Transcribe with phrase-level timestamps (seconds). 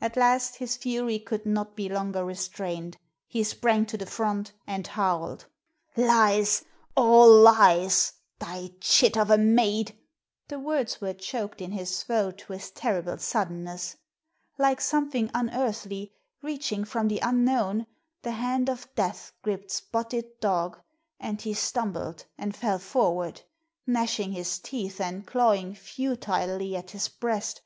[0.00, 4.86] At last his fury could not be longer restrained; he sprang to the front, and
[4.86, 5.44] howled:
[5.98, 6.64] "Lies,
[6.96, 8.14] all lies!
[8.38, 9.94] Thy chit of a maid"
[10.48, 13.96] The words were choked in his throat with terrible suddenness.
[14.56, 17.86] Like something unearthly, reaching from the unknown,
[18.22, 20.80] the hand of death gripped Spotted Dog
[21.20, 23.42] and he stumbled and fell forward,
[23.86, 27.60] gnashing his teeth and clawing futilely at his breast.